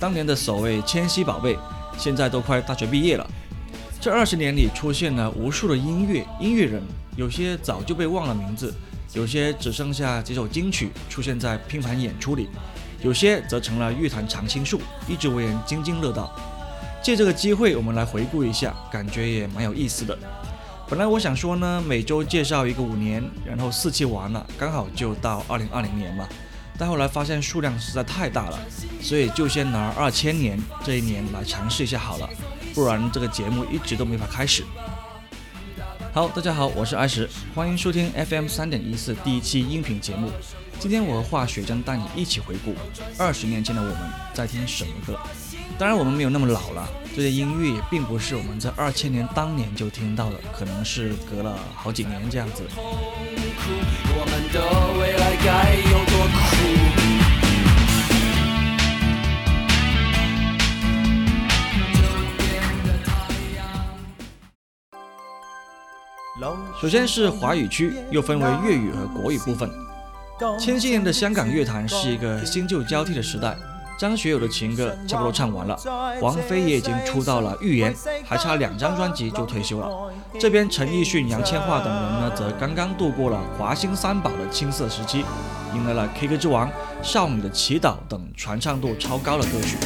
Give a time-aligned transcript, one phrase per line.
[0.00, 1.58] 当年的所谓千禧宝贝，
[1.98, 3.26] 现在都快大学毕业了。
[4.00, 6.82] 这二十年里出现了无数的音乐音乐人，
[7.18, 8.72] 有些早就被忘了名字，
[9.12, 12.48] 有些只剩下几首金曲出现在拼盘演出里，
[13.02, 16.32] 有些则成了乐坛常青树，一直为人津津乐道。
[17.02, 20.16] 借这个机会，我们来回顾一下，感觉也蛮有意思的。
[20.88, 26.26] 本来我想说呢，每周介绍一个五年，然后四期完了，刚好就到二零二零年嘛。
[26.80, 28.58] 但后来发现数量实在太大了，
[29.02, 32.30] 所以就先拿二千年这一年来尝试一下好了，
[32.74, 34.64] 不然这个节目一直都没法开始。
[36.14, 40.30] 好，大家好，我是艾石，欢迎收听 FM 三点一四第一期音频节目。
[40.78, 42.74] 今天我和化雪将带你一起回顾
[43.18, 43.96] 二十年前的我们
[44.32, 45.20] 在听什么歌。
[45.78, 52.62] 当然，我们没有那么老了，这些音乐也并不是我们在二千年当年就听到的，可能是隔了好几年这样子。
[66.80, 69.70] 首先是华语区，又分为粤语和国语部分。
[70.58, 73.54] 千禧年的香港乐坛是一个新旧交替的时代，
[73.98, 75.78] 张学友的情歌差不多唱完了，
[76.22, 79.88] 王菲也已经出道了，预言还差两张专辑就退休了。
[80.38, 85.22] 这边陈奕迅、杨千嬅等人呢，则刚刚度过了华星三宝的青涩时期，
[85.74, 86.68] 迎来了《K 歌之王》
[87.02, 89.76] 《少女的祈祷》等传唱度超高的歌曲。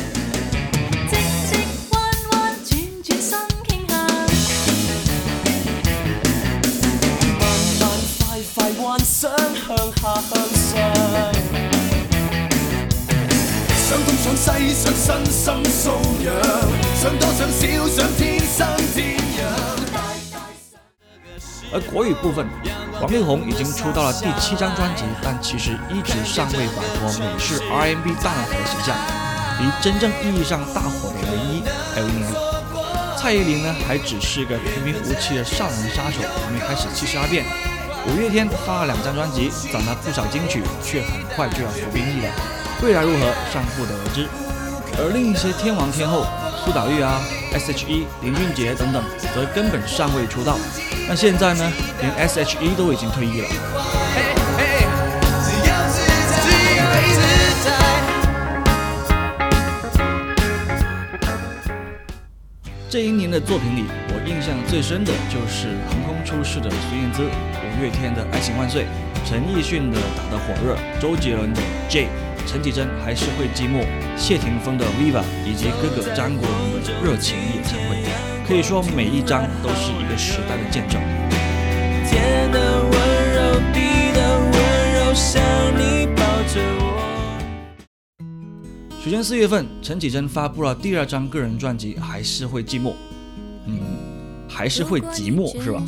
[9.65, 9.65] 向向下上。
[9.65, 9.65] 想
[14.37, 15.89] 想想想想素
[16.23, 16.35] 养，
[17.05, 17.19] 养。
[17.19, 18.69] 多少天天生
[21.73, 22.47] 而国语部分，
[23.01, 28.95] 王力宏已经出道了第七张专辑，但其实一直尚未摆脱美式 R N B 大男孩的形象，
[29.61, 31.63] 离真正意义上大火的唯一
[31.95, 32.33] 还有一年。
[33.17, 37.47] 蔡依林呢，还只是个平平无奇的上人杀手，还没开始七十二变。
[38.07, 42.29] 五月天发了两张专辑，攒了不少金曲，却很快就要服兵役了，
[42.83, 44.29] 未来如何尚不得而知。
[45.01, 46.27] 而另一些天王天后，
[46.65, 47.19] 苏打绿啊、
[47.55, 49.03] S.H.E、林俊杰等等，
[49.35, 50.59] 则根本尚未出道。
[51.09, 51.73] 那现在呢？
[52.01, 53.49] 连 S.H.E 都已经退役了。
[62.91, 67.23] 这一年的作品里，我印象最深的就是横空出世的孙燕姿。
[67.81, 68.83] 月天的《爱情万岁》，
[69.27, 72.09] 陈奕迅的《打得火热》，周杰伦的《J》，
[72.49, 73.85] 陈绮贞还是会寂寞，
[74.17, 77.97] 谢霆锋的《Viva》，以及哥哥张国荣的《热情演唱会》，
[78.49, 81.01] 可以说每一张都是一个时代的见证。
[89.05, 92.91] 首先，四月份，陈绮贞发布了第二张个人专辑《还是会寂寞》，
[93.67, 93.79] 嗯，
[94.49, 95.83] 还是会寂寞是吧？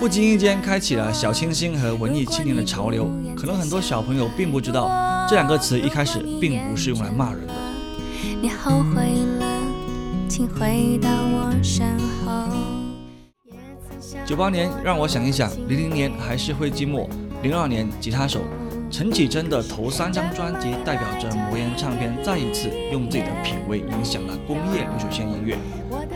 [0.00, 3.06] 不经意间开启了小清新和文艺青年的潮流，
[3.36, 4.88] 可能很多小朋友并不知道，
[5.28, 7.52] 这两个词一开始并不是用来骂人的。
[14.26, 17.06] 九八年让我想一想，零零年还是会寂寞，
[17.42, 18.40] 零二年吉他手。
[18.90, 25.56] 陈绮贞的头三张专辑，代表着魔岩唱片再一次用自己的品味影响了工业流水线音乐，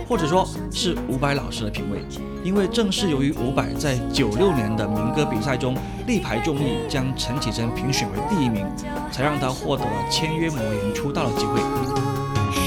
[0.09, 1.99] 或者说，是伍佰老师的品味。
[2.43, 5.75] 因为正是由于伍佰在九六年的民歌比赛中
[6.07, 8.67] 力排众议，将陈绮贞评选为第一名，
[9.13, 11.61] 才让他获得了签约魔岩出道的机会。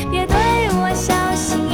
[0.09, 0.25] 别
[0.71, 1.66] 我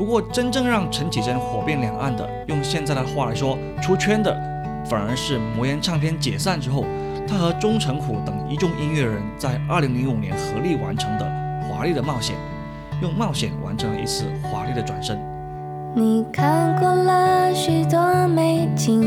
[0.00, 4.32] 不过，真正让陈绮贞火遍两岸的，用现在的话来说，出圈的，
[4.88, 6.86] 反而是魔岩唱片解散之后，
[7.28, 11.26] 他和钟成虎等一众音乐人在2005年合力完成的
[11.68, 12.34] 《华丽的冒险》，
[13.02, 15.20] 用冒险完成了一次华丽的转身。
[15.94, 19.02] 你看过了许多美景，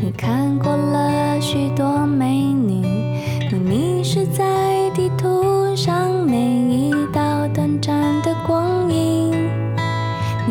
[0.00, 2.84] 你看过了许多美女，
[3.52, 4.42] 你迷失在
[4.96, 7.23] 地图上每一道。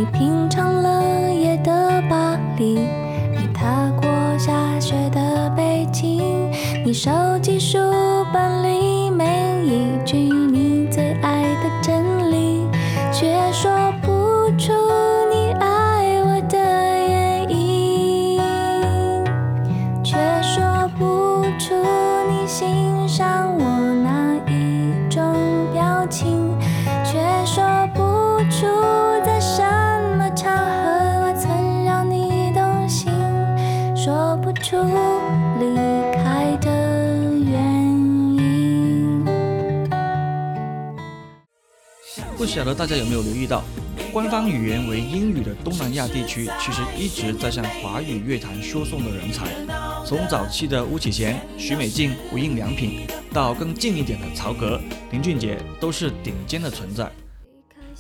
[0.06, 2.78] 你品尝了夜的巴黎，
[3.38, 4.04] 你踏过
[4.38, 6.52] 下雪的北京，
[6.86, 7.10] 你收
[7.42, 7.78] 集书
[8.34, 8.73] 本里。
[42.54, 43.64] 不晓得大家有没有留意到，
[44.12, 49.48] 官方语言为英语的东南亚地区，其实一直在向华语乐坛输送的人才。
[50.06, 54.80] 从早期的巫启贤、许美静、无印良、品，到更近一点的曹格、
[55.12, 57.12] 林俊杰，都是顶尖的存在。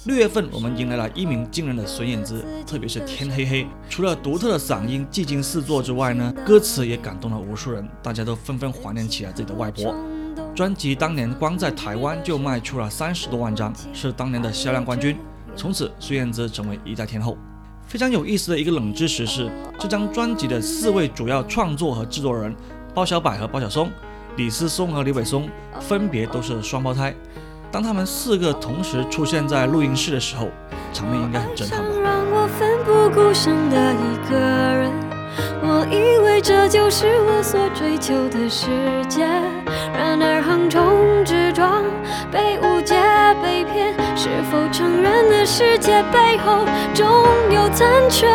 [0.05, 10.12] 六月份，我们迎来了一鸣惊人的孙燕姿，特别是《天黑黑》，除了独特的嗓音技惊四座之外呢，歌词也感动了无数人，大家都纷纷怀念起了自己的外婆。
[10.55, 15.17] 专辑当年光在台湾就卖出了三十多万张，是当年的销量冠军。
[15.55, 17.35] 从此，孙燕姿成为一代天后。
[17.87, 22.55] 非常有意思的一个冷知识是，这张专辑的四位主要创作和制作人
[22.93, 23.89] 包小柏和包小松、
[24.37, 27.11] 李思松和李伟松，分别都是双胞胎。
[27.71, 30.47] 当他们四个同时出现在录音室的时候，
[30.93, 31.79] 场面应该很震撼
[35.09, 35.12] 吧。
[35.61, 38.67] 我以为这就是我所追求的世
[39.07, 39.25] 界，
[39.93, 41.83] 然而横冲直撞，
[42.31, 42.95] 被误解、
[43.41, 47.05] 被骗，是否成人的世界背后总
[47.51, 48.27] 有残缺？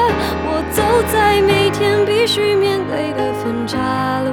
[0.50, 4.30] 我走在每天必须面对的分岔路，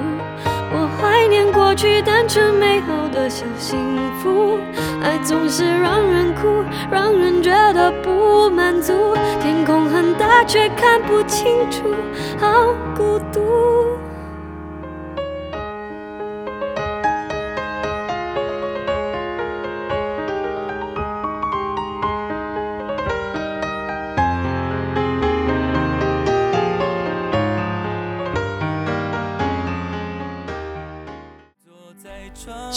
[0.72, 3.78] 我怀念过去单纯美好的小幸
[4.22, 4.58] 福。
[5.06, 9.13] 爱总是让人哭，让人觉得不满足。
[9.40, 11.94] 天空很大，却看不清楚，
[12.40, 14.05] 好孤独。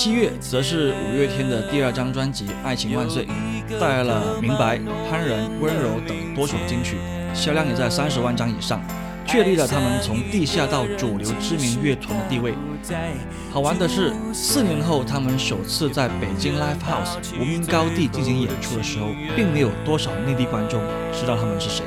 [0.09, 3.27] 七月则是五月天的第二张专辑《爱情万岁》，
[3.79, 4.79] 带来了《明白》
[5.11, 6.97] 《憨人》《温柔》等多首金曲，
[7.35, 8.81] 销量也在三十万张以上，
[9.27, 12.55] 确立了他们从地下到主流知名乐团的地位。
[13.53, 20.81] 好玩的是，四年后他们首次在北京 l i f e House 无名高地进行演出的时候，并没有多少内地观众
[21.13, 21.85] 知道他们是谁。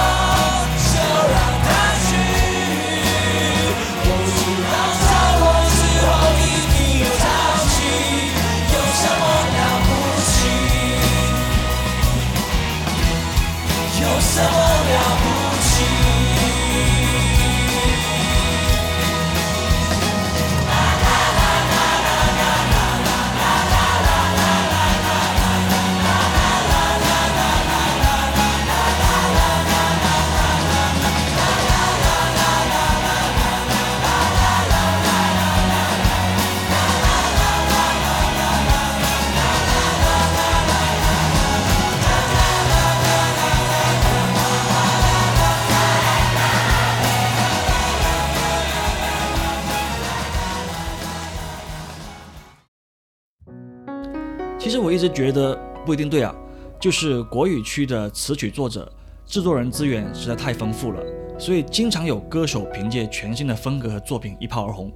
[54.67, 55.55] 其实我一直觉得
[55.85, 56.35] 不一定对啊，
[56.81, 58.91] 就是国语区的词曲作者、
[59.25, 61.01] 制作人资源实在太丰富了，
[61.39, 64.91] 所以经常有歌手凭借全新的风格和作品一炮而红。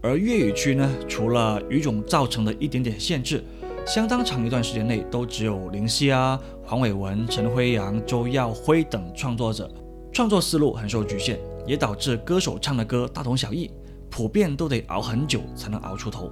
[0.00, 3.42] 而粤语区呢，除了语种造成的一点点限制，
[3.84, 9.68] 相当长一段时间内都只有林夕啊、黄伟文、陈辉阳、周耀辉等创作者，
[10.12, 11.36] 创作思路很受局限，
[11.66, 13.68] 也导致歌手唱的歌大同小异，
[14.08, 16.30] 普遍都得熬很久才能熬出头。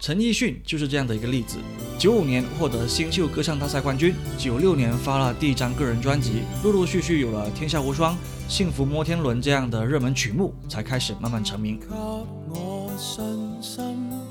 [0.00, 1.56] 陈奕迅就是这样的一个例子。
[1.98, 8.12] 九五年获得新秀歌唱大赛冠军，九六年发了第一张个人专辑，陆陆续续有了《天下无双》
[8.48, 11.78] 《幸福摩天轮》这样的热门曲目，才开始慢慢成名。
[11.80, 13.22] 给我信
[13.62, 13.82] 心，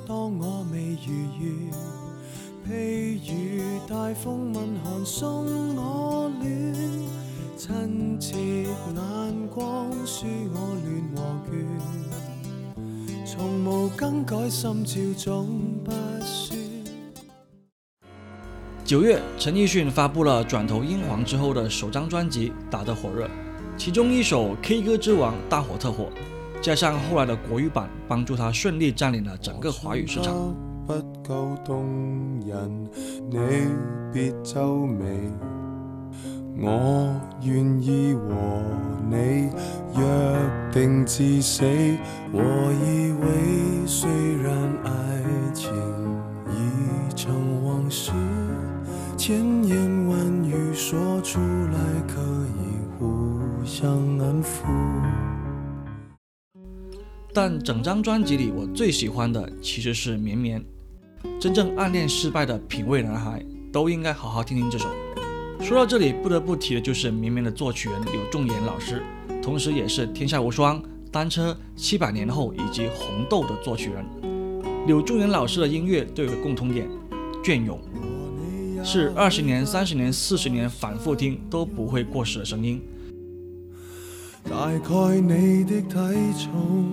[0.07, 1.71] 当我未如愿，
[2.67, 6.89] 譬如大风吻寒送我暖，
[7.57, 10.77] 亲切眼光说我
[11.13, 12.22] 暖和倦。
[13.35, 14.85] 从无更改，心
[15.17, 15.91] 总不
[18.85, 23.27] 九月，陈奕迅发布了转投英皇之后的首张专辑，打得火热，
[23.75, 26.09] 其中一首《K 歌之王》大火特火，
[26.61, 30.53] 加上后来的国语版，帮助他顺利占领了整个华语市场。
[30.85, 30.93] 不
[31.27, 31.83] 够动
[32.45, 32.83] 人，
[33.31, 33.67] 你你
[34.13, 35.03] 别皱眉，
[36.61, 37.09] 我
[37.41, 38.61] 愿意和
[39.97, 40.42] 约。
[40.73, 41.99] 定记谁？
[42.31, 42.41] 我
[42.73, 44.09] 以为虽
[44.41, 44.53] 然
[44.83, 45.21] 爱
[45.53, 45.71] 情
[46.49, 48.11] 已成往事，
[49.15, 49.77] 千言
[50.07, 51.77] 万语说出来
[52.07, 53.87] 可以互相
[54.17, 54.63] 安抚。
[57.35, 60.59] 但整张专辑里，我最喜欢的其实是《绵绵》。
[61.39, 64.89] 真正暗恋失败的品味男孩，都应该好好听听这首。
[65.61, 69.03] 说到这里，不得不提的就是《绵绵》的作曲人柳仲言老师，
[69.43, 70.79] 同时也是《天下无双》
[71.11, 74.05] 《单车》《七百年后》以及《红豆》的作曲人。
[74.87, 76.87] 柳宗元老师的音乐都有个共同点，
[77.43, 77.77] 隽永，
[78.85, 82.81] 是二十年、三十年、四十年反复听都不会过时的声音。
[84.49, 85.97] 大概你的体
[86.41, 86.87] 重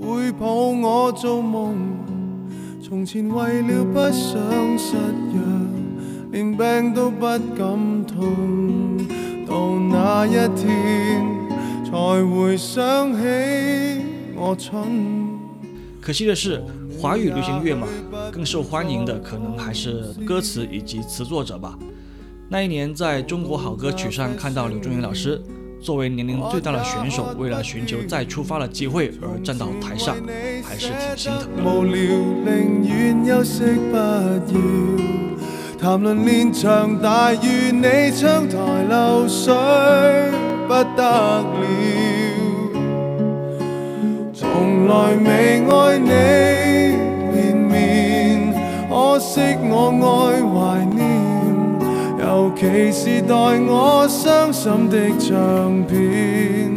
[0.00, 1.76] 会抱我做梦，
[2.82, 4.96] 从前为了不想失
[5.32, 5.38] 约，
[6.32, 7.20] 连病都不
[7.56, 8.96] 敢痛。
[9.46, 11.41] 到那一天。
[11.92, 13.12] 才想
[14.56, 16.60] 起我可惜的是，
[16.98, 17.86] 华语流行乐嘛，
[18.32, 21.78] 更受欢迎的可能还是歌词以及词作者吧。
[22.48, 25.40] 那一年，在中国好歌曲上看到柳忠云老师
[25.80, 30.16] 作为年龄最大的选手，为了寻求再出发的机会而站到台上，
[30.64, 31.56] 还是挺心疼
[40.41, 40.41] 的。
[40.96, 41.64] 得了，
[44.32, 46.96] 从来未爱你，
[47.32, 48.52] 面面，
[48.88, 53.32] 可惜我爱怀念，尤其是代
[53.68, 56.72] 我伤心的唱片。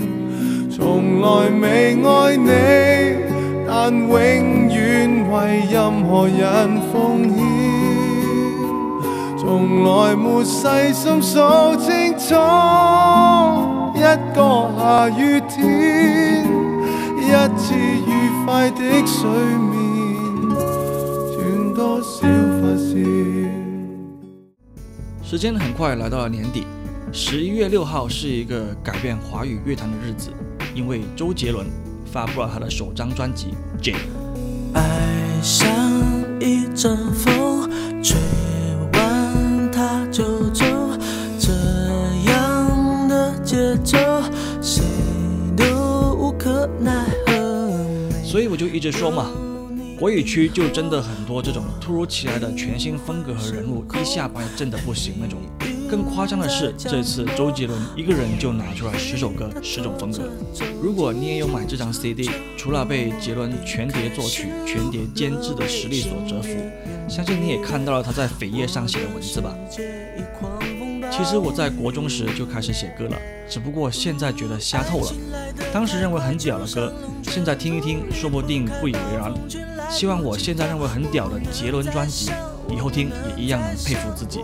[0.69, 7.37] 从来未爱你，但永远为任何人奉献，
[9.37, 13.74] 从来没细心数清楚。
[13.95, 14.01] 一一
[15.19, 15.55] 雨天，
[17.57, 19.23] 次愉快的睡
[19.57, 19.73] 眠，
[25.23, 26.67] 时间很快来到了年底，
[27.13, 30.29] 十一月六号是一个改变华语乐坛的日子，
[30.75, 31.65] 因为周杰伦
[32.11, 33.53] 发布了他的首张专辑
[38.03, 38.34] 《吹。
[48.23, 49.29] 所以我就一直说嘛，
[49.97, 55.39] 国语区就真的很多这种突如其来的全新风格和人物，一下把震得不行那种。
[55.89, 60.27] 更夸张的是，这次周杰伦一个人就拿出了十首歌、十种风格。
[60.81, 66.49] 如果你也有买这张 CD，除了被杰伦全碟作曲、全碟监制的实力所折服，
[67.07, 69.55] 相信你也看到了他在扉页上写的文字吧。
[71.17, 73.15] 其实我在国中时就开始写歌了，
[73.47, 75.13] 只不过现在觉得瞎透了。
[75.71, 76.91] 当时认为很屌的歌，
[77.23, 79.33] 现在听一听，说不定不以为然。
[79.89, 82.31] 希望我现在认为很屌的杰伦专辑，
[82.67, 84.41] 以后听也一样能佩服自己。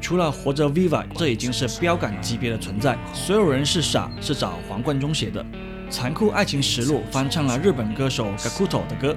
[0.01, 2.97] 除了《活着》Viva，这已经是标杆级别的存在。
[3.13, 5.43] 所有人是傻，是找黄贯中写的
[5.91, 9.17] 《残酷爱情实录》，翻唱了日本歌手 Kakuto 的歌。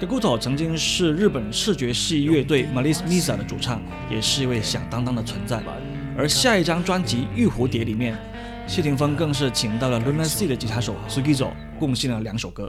[0.00, 5.60] Kakuto 曾经是日本视觉系乐队 m a l i m i s a 的主唱，也是一位响当当的存在。
[6.16, 8.16] 而下一张专辑《玉蝴蝶》里面。
[8.68, 12.68] 谢霆锋更是请到了 l u n a c 的吉他手 s k i z o l e 贡献了两首歌。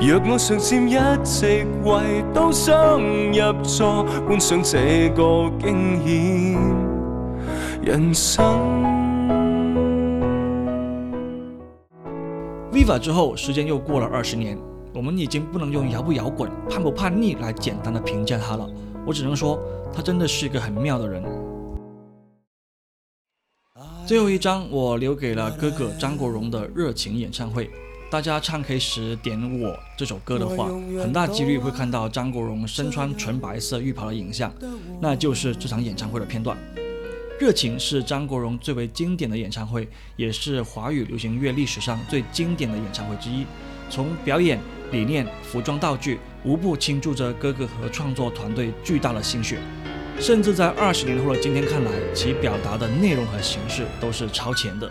[0.00, 0.38] 入
[2.48, 2.90] 想
[7.82, 8.60] 人生。
[12.72, 14.58] Viva 之后，时间又过了二十年，
[14.94, 18.66] 我们已经不能用“摇不摇滚，叛不叛逆”来简单的评价他了。
[19.06, 19.60] 我只能说，
[19.94, 21.22] 他真的是一个很妙的人。
[24.06, 27.68] 最后一张，我留给了哥哥张国荣的热情演唱会。
[28.10, 30.66] 大家唱 K 时点我这首歌的话，
[31.00, 34.52] 很大几率会看到张国荣身穿纯白色浴袍的影像，
[35.00, 36.56] 那就是这场演唱会的片段。
[37.42, 43.46] 《热情》是张国荣最为经典的演唱会，也是华语流行乐历史上最经典的演唱会之一。
[43.88, 44.58] 从表演
[44.90, 49.58] 理念、服装道具，无不倾注着哥哥和创作团队巨大的心血。
[50.18, 54.90] 甚至在二十年后的今天看来，其表达的内容和形式都是超前的。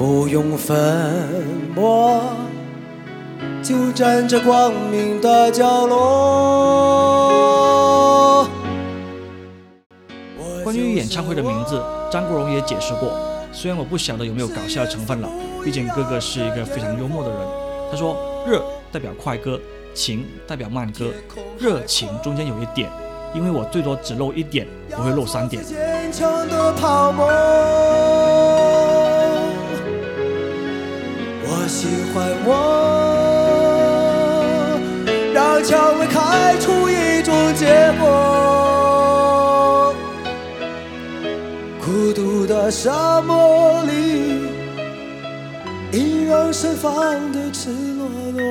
[0.00, 0.56] 不用
[3.62, 8.48] 就站光明的角落。
[10.64, 11.78] 关于演唱会的名字，
[12.10, 13.12] 张国荣也解释过。
[13.52, 15.28] 虽然我不晓得有没有搞笑成分了，
[15.62, 17.38] 毕竟哥哥是一个非常幽默的人。
[17.90, 18.16] 他说
[18.48, 19.60] ：“热代表快歌，
[19.94, 21.10] 情代表慢歌，
[21.58, 22.90] 热情中间有一点，
[23.34, 25.62] 因为我最多只露一点，不会露三点。”
[31.70, 32.54] 喜欢我，
[35.32, 39.94] 让蔷薇开出一种结果。
[41.80, 44.48] 孤独的沙漠里，
[45.96, 46.90] 依然盛放
[47.30, 48.42] 的赤裸裸。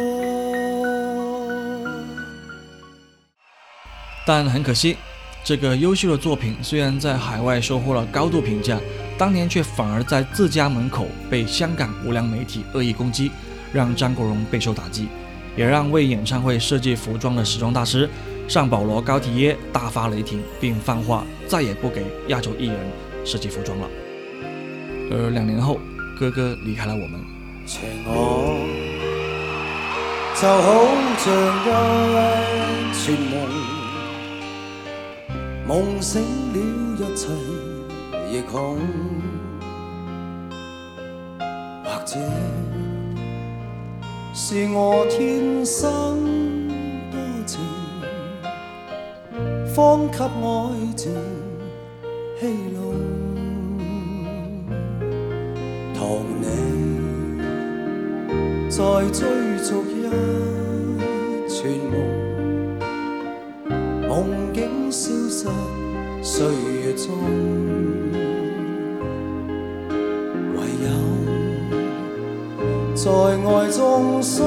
[4.26, 4.96] 但很可惜，
[5.44, 8.80] 这个优秀的作品虽然在海外收获了高度评价。
[9.20, 13.30] 当年却反而在自家门口被香港无良媒体恶意攻击，
[13.74, 15.10] 让张国荣备受打击，
[15.58, 18.10] 也让为演唱会设计服装的时装大师
[18.48, 22.78] 尚保罗高缇耶大发雷霆，并放话再也不给亚洲艺人
[23.26, 23.86] 设计服装了。
[25.12, 25.78] 而两年后，
[26.18, 27.20] 哥哥离开了我们。
[38.32, 38.78] 夜空，
[41.84, 42.16] 或者
[44.36, 46.24] 是我天生
[47.12, 47.60] 多情，
[49.74, 50.30] 方给爱
[50.96, 51.12] 情
[52.40, 52.94] 戏弄。
[55.96, 56.46] 同你
[58.70, 59.28] 再追
[59.68, 59.92] 逐一
[61.50, 61.58] 串
[61.92, 61.94] 梦，
[64.08, 64.12] 梦
[64.54, 64.60] 境
[64.92, 65.42] 消失
[66.22, 66.34] 岁
[66.84, 67.08] 月中。
[73.02, 73.10] 在中
[74.22, 74.38] 方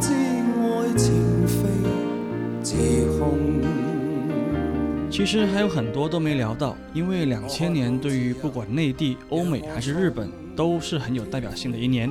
[0.00, 0.04] 知
[0.56, 0.60] 情
[5.10, 12.10] 其实还有很多都没聊到，因为两千年对于不管内地、欧美还是日本，都是很有代表性的一年。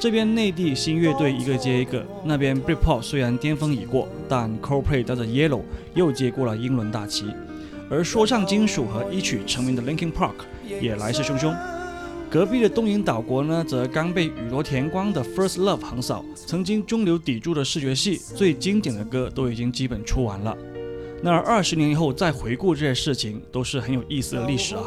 [0.00, 5.62] 这边内地新乐队一个接一个，那边 Britpop 虽然巅峰已过，但 Coldplay 带着 Yellow
[5.94, 7.26] 又接过了英伦大旗。
[7.90, 10.32] 而说唱金属和一曲成名的 Linkin Park
[10.80, 11.56] 也来势汹汹，
[12.30, 20.54] 隔壁的东瀛岛国呢，则刚被雨多田光的 First Love 横扫，曾经中流砥柱的视觉系最经典的歌都已经基本出完了。
[21.22, 24.82] 那二十年以后再回顾这些事情，都是很有意思的历史啊！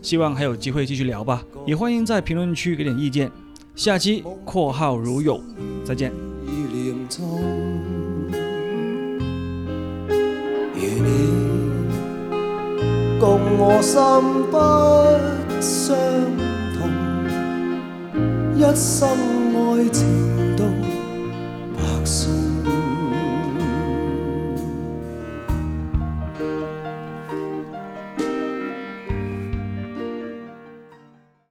[0.00, 3.30] 希望还有机会继续聊吧，也欢迎在评论区给点意见。
[3.76, 5.38] 下期（括号如有）
[5.84, 6.10] 再见。
[13.20, 14.00] 共我心
[14.50, 14.58] 不
[15.60, 15.98] 相
[16.78, 16.90] 同，
[18.56, 19.06] 一生
[19.54, 20.64] 爱情都
[21.76, 22.39] 白送。